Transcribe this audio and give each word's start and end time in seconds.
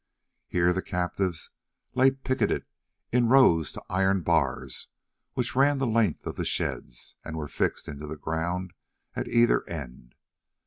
Here 0.47 0.73
the 0.73 0.81
captives 0.81 1.51
lay 1.93 2.09
picketed 2.09 2.65
in 3.11 3.27
rows 3.29 3.71
to 3.73 3.83
iron 3.87 4.21
bars 4.23 4.87
which 5.35 5.55
ran 5.55 5.77
the 5.77 5.85
length 5.85 6.25
of 6.25 6.37
the 6.37 6.43
sheds, 6.43 7.15
and 7.23 7.37
were 7.37 7.47
fixed 7.47 7.87
into 7.87 8.07
the 8.07 8.17
ground 8.17 8.73
at 9.15 9.27
either 9.27 9.63
end. 9.69 10.15